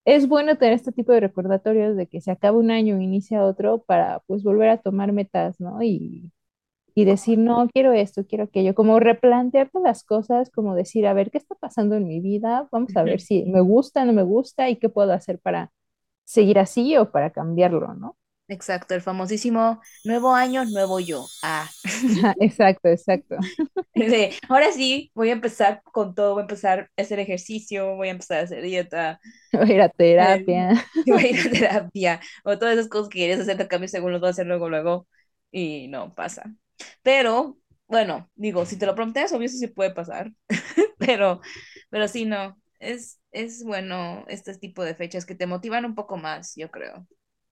[0.04, 3.82] es bueno tener este tipo de recordatorios de que se acaba un año, inicia otro
[3.84, 5.82] para pues volver a tomar metas, ¿no?
[5.82, 6.32] Y
[6.94, 11.30] y decir, no, quiero esto, quiero aquello, como replantearte las cosas, como decir, a ver,
[11.30, 12.68] ¿qué está pasando en mi vida?
[12.72, 15.72] Vamos a ver si me gusta, no me gusta y qué puedo hacer para
[16.24, 18.16] seguir así o para cambiarlo, ¿no?
[18.50, 21.24] Exacto, el famosísimo nuevo año, nuevo yo.
[21.40, 21.70] Ah.
[22.40, 23.36] Exacto, exacto.
[23.94, 28.08] De, ahora sí, voy a empezar con todo, voy a empezar a hacer ejercicio, voy
[28.08, 29.20] a empezar a hacer dieta,
[29.52, 30.84] Voy a ir a eh, terapia.
[31.06, 34.10] voy a ir a terapia, o todas esas cosas que querías hacer de cambio según
[34.10, 35.06] los vas a hacer luego, luego,
[35.52, 36.52] y no pasa.
[37.02, 40.32] Pero, bueno, digo, si te lo prometes, obvio eso sí puede pasar,
[40.98, 41.40] pero,
[41.88, 46.16] pero sí, no, es, es bueno este tipo de fechas que te motivan un poco
[46.16, 47.06] más, yo creo,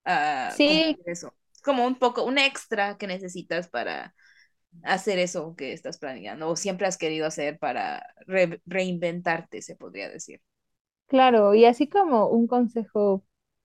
[0.08, 1.34] a Sí, cumplir eso.
[1.54, 4.14] Es como un poco, un extra que necesitas para
[4.84, 10.10] hacer eso que estás planeando o siempre has querido hacer para re- reinventarte, se podría
[10.10, 10.42] decir.
[11.06, 13.24] claro, y así como un consejo,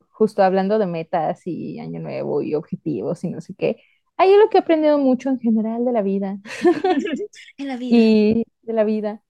[0.09, 3.77] justo hablando de metas y año nuevo y objetivos y no sé qué,
[4.17, 6.39] hay algo que he aprendido mucho en general de la vida
[7.57, 8.19] En la vida.
[8.35, 9.23] y de la vida.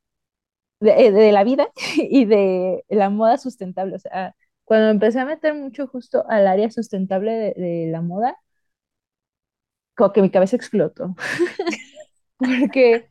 [0.80, 3.96] de, de la vida y de la moda sustentable.
[3.96, 8.38] O sea, cuando empecé a meter mucho justo al área sustentable de, de la moda,
[9.96, 11.16] como que mi cabeza explotó.
[12.38, 13.10] Porque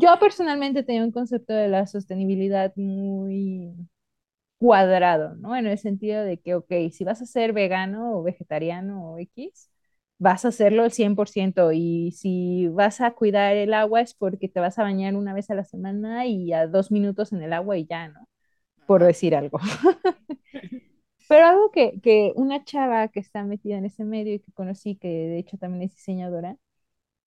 [0.00, 3.74] yo personalmente tenía un concepto de la sostenibilidad muy
[4.58, 5.56] cuadrado, ¿no?
[5.56, 9.70] En el sentido de que, ok, si vas a ser vegano o vegetariano o X,
[10.18, 14.60] vas a hacerlo al 100% y si vas a cuidar el agua es porque te
[14.60, 17.78] vas a bañar una vez a la semana y a dos minutos en el agua
[17.78, 18.28] y ya, ¿no?
[18.90, 19.58] Por decir algo.
[21.28, 24.96] Pero algo que, que una chava que está metida en ese medio y que conocí,
[24.96, 26.56] que de hecho también es diseñadora,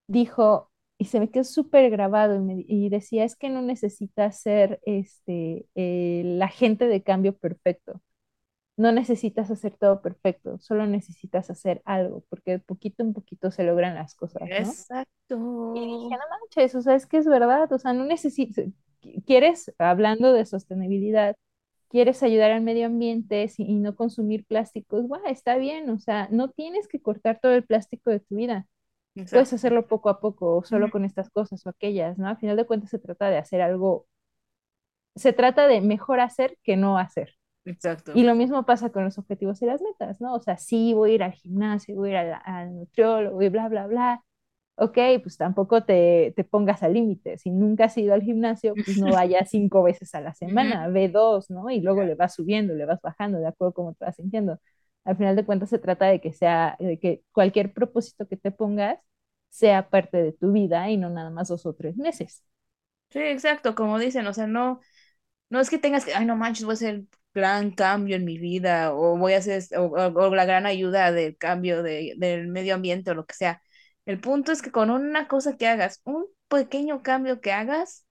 [0.08, 4.42] dijo, y se me quedó súper grabado, y, me- y decía, es que no necesitas
[4.42, 8.02] ser este, el agente de cambio perfecto,
[8.78, 13.64] no necesitas hacer todo perfecto, solo necesitas hacer algo, porque de poquito en poquito se
[13.66, 14.80] logran las cosas, ¿no?
[15.74, 16.18] Y dije, Exacto.
[16.18, 18.66] no manches, o sea, es que es verdad, o sea, no necesitas,
[19.26, 21.36] quieres, hablando de sostenibilidad,
[21.94, 26.50] quieres ayudar al medio ambiente y no consumir plásticos, bueno, está bien, o sea, no
[26.50, 28.66] tienes que cortar todo el plástico de tu vida,
[29.30, 32.28] puedes hacerlo poco a poco, o solo con estas cosas o aquellas, ¿no?
[32.28, 34.08] Al final de cuentas se trata de hacer algo,
[35.16, 37.36] se trata de mejor hacer que no hacer.
[37.66, 38.14] Y Exacto.
[38.24, 40.34] lo mismo pasa con los objetivos y las metas, ¿no?
[40.36, 43.50] O sea, sí, voy a ir al gimnasio, voy a ir al, al nutriólogo y
[43.50, 44.24] bla, bla, bla,
[44.76, 47.38] ok, pues tampoco te, te pongas al límite.
[47.38, 51.10] Si nunca has ido al gimnasio, pues no vayas cinco veces a la semana, ve
[51.10, 51.70] dos, ¿no?
[51.70, 54.60] Y luego le vas subiendo, le vas bajando, de acuerdo a cómo te vas sintiendo.
[55.04, 58.52] Al final de cuentas se trata de que sea, de que cualquier propósito que te
[58.52, 59.00] pongas
[59.50, 62.44] sea parte de tu vida y no nada más dos o tres meses.
[63.10, 64.80] Sí, exacto, como dicen, o sea, no,
[65.50, 68.38] no es que tengas que, ay, no manches, voy a hacer gran cambio en mi
[68.40, 72.48] vida, o voy a hacer, o, o- o la gran ayuda del cambio de, del
[72.48, 73.64] medio ambiente o lo que sea.
[74.06, 78.06] El punto es que con una cosa que hagas, un pequeño cambio que hagas,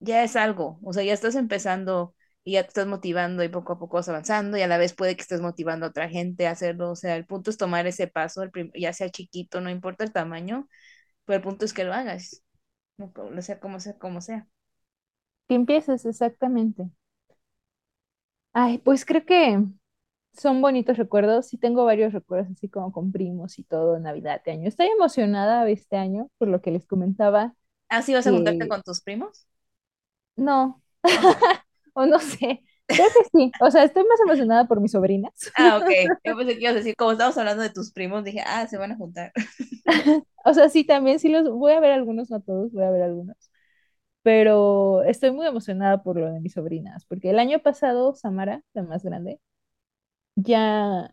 [0.00, 3.74] ya es algo, o sea, ya estás empezando y ya te estás motivando y poco
[3.74, 6.46] a poco vas avanzando y a la vez puede que estés motivando a otra gente
[6.46, 9.70] a hacerlo, o sea, el punto es tomar ese paso, el ya sea chiquito, no
[9.70, 10.68] importa el tamaño,
[11.26, 12.42] pero el punto es que lo hagas,
[12.98, 14.48] o sea, como sea, como sea.
[15.48, 16.88] Que empieces exactamente.
[18.52, 19.62] Ay, pues creo que
[20.36, 21.46] son bonitos recuerdos.
[21.48, 24.68] Sí tengo varios recuerdos así como con primos y todo, Navidad de año.
[24.68, 27.54] Estoy emocionada este año por lo que les comentaba
[27.88, 29.46] Ah, ¿sí vas a juntarte con tus primos?
[30.36, 30.82] no,
[31.94, 32.62] o no sé.
[32.86, 33.52] Creo que sí.
[33.60, 35.32] O sea, estoy más emocionada por mis sobrinas.
[35.54, 35.88] Ah, ok.
[36.24, 38.78] Yo pensé que ibas a decir, como estábamos hablando de tus primos, dije, ah, se
[38.78, 39.32] van a juntar.
[40.44, 43.02] O sea, sí, también sí los voy a ver algunos, no todos, voy a ver
[43.02, 43.36] algunos.
[44.22, 48.82] Pero estoy muy emocionada por lo de mis sobrinas, porque el año pasado Samara, la
[48.84, 49.40] más grande,
[50.36, 51.10] ya,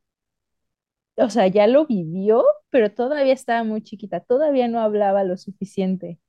[1.18, 6.20] o sea, ya lo vivió, pero todavía estaba muy chiquita, todavía no hablaba lo suficiente.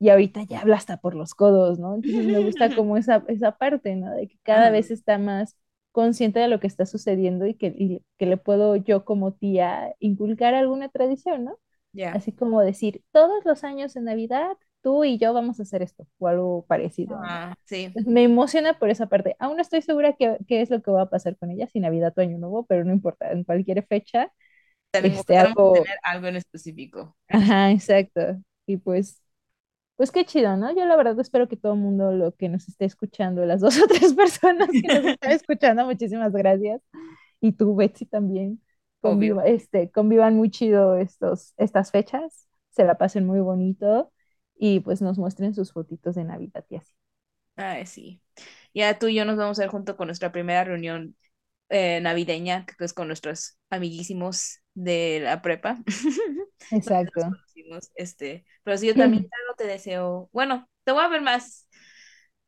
[0.00, 1.96] Y ahorita ya habla hasta por los codos, ¿no?
[1.96, 4.12] Entonces me gusta como esa, esa parte, ¿no?
[4.14, 5.56] De que cada vez está más
[5.92, 9.94] consciente de lo que está sucediendo y que, y que le puedo yo como tía
[10.00, 11.58] inculcar alguna tradición, ¿no?
[12.10, 16.06] Así como decir, todos los años en Navidad, tú y yo vamos a hacer esto,
[16.18, 17.22] o algo parecido, ¿no?
[17.24, 17.90] Ah, sí.
[18.06, 19.34] Me emociona por esa parte.
[19.38, 21.80] Aún no estoy segura qué, qué es lo que va a pasar con ella, si
[21.80, 24.30] Navidad o Año Nuevo, pero no importa, en cualquier fecha,
[24.92, 27.16] este, algo, tener algo en específico.
[27.28, 28.36] ajá, exacto.
[28.66, 29.22] Y pues,
[29.96, 30.70] pues qué chido, ¿no?
[30.76, 33.80] Yo la verdad espero que todo el mundo lo que nos esté escuchando, las dos
[33.80, 36.82] o tres personas que nos están escuchando, muchísimas gracias.
[37.40, 38.60] Y tú, Betsy, también,
[39.00, 44.10] conviva, este, convivan muy chido estos, estas fechas, se la pasen muy bonito
[44.56, 46.94] y pues nos muestren sus fotitos de Navidad y así.
[47.56, 48.20] Ay, sí.
[48.74, 51.16] Ya tú y yo nos vamos a ver junto con nuestra primera reunión
[51.70, 55.78] eh, navideña, que es con nuestros amiguísimos de la prepa.
[56.70, 57.22] Exacto.
[57.94, 59.24] este, pero sí, yo también
[59.56, 61.63] te deseo, bueno, te voy a ver más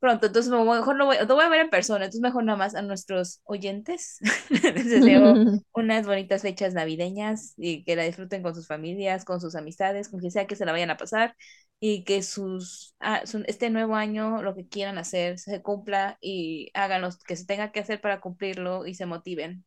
[0.01, 2.75] pronto, entonces mejor lo voy, te voy a ver en persona, entonces mejor nada más
[2.75, 4.19] a nuestros oyentes
[4.51, 5.41] les deseo
[5.75, 10.21] unas bonitas fechas navideñas y que la disfruten con sus familias, con sus amistades, con
[10.21, 11.37] quien sea que se la vayan a pasar
[11.81, 16.71] y que sus, ah, su- este nuevo año lo que quieran hacer se cumpla y
[16.75, 19.65] hagan lo que se tenga que hacer para cumplirlo y se motiven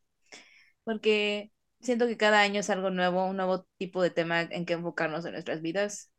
[0.84, 4.74] porque siento que cada año es algo nuevo, un nuevo tipo de tema en que
[4.74, 6.10] enfocarnos en nuestras vidas.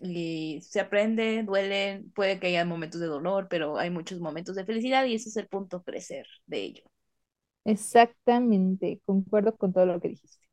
[0.00, 4.64] Y se aprende, duele, puede que haya momentos de dolor, pero hay muchos momentos de
[4.64, 6.82] felicidad y ese es el punto, crecer de ello.
[7.64, 10.46] Exactamente, concuerdo con todo lo que dijiste.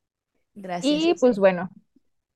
[0.55, 1.19] Gracias, Y José.
[1.19, 1.69] pues bueno,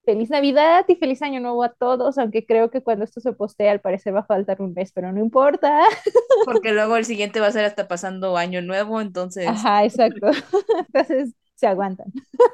[0.06, 3.70] feliz Navidad y feliz Año Nuevo a todos, aunque creo que cuando esto se postee
[3.70, 5.82] al parecer va a faltar un mes, pero no importa.
[6.44, 10.28] Porque luego el siguiente va a ser hasta pasando año nuevo, entonces, Ajá, exacto.
[10.88, 12.12] Entonces se aguantan.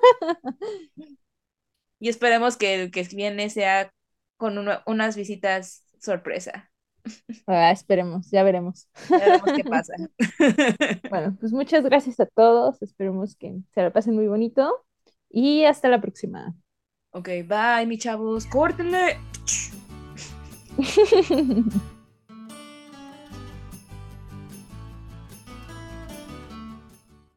[1.99, 3.91] y esperemos que el que viene sea
[4.37, 6.71] con una- unas visitas sorpresa.
[7.47, 8.87] Ah, esperemos, ya veremos.
[9.09, 9.93] Ya veremos qué pasa.
[11.09, 12.81] Bueno, pues muchas gracias a todos.
[12.81, 14.83] Esperemos que se la pasen muy bonito
[15.29, 16.55] y hasta la próxima.
[17.11, 19.17] Ok, bye, mi chavos, córtenle.